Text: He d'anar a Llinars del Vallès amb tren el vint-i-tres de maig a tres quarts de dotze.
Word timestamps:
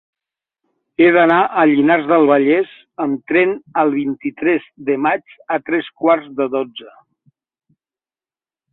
He 1.03 1.09
d'anar 1.17 1.37
a 1.47 1.65
Llinars 1.71 2.07
del 2.13 2.25
Vallès 2.31 2.73
amb 3.07 3.29
tren 3.33 3.55
el 3.83 3.93
vint-i-tres 3.99 4.67
de 4.91 4.99
maig 5.09 5.39
a 5.59 5.63
tres 5.71 5.95
quarts 6.03 6.37
de 6.43 6.53
dotze. 6.59 6.93